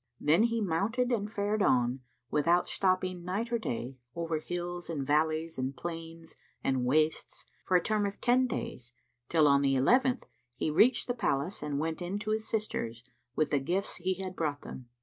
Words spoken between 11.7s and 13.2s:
went in to his sisters,